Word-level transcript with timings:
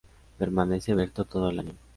Permanece 0.39 0.93
abierto 0.93 1.25
todo 1.25 1.51
el 1.51 1.59
año. 1.59 1.73